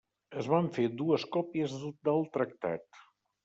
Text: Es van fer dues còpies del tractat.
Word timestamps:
Es 0.43 0.47
van 0.53 0.69
fer 0.77 0.85
dues 1.03 1.27
còpies 1.39 1.77
del 1.89 2.25
tractat. 2.39 3.03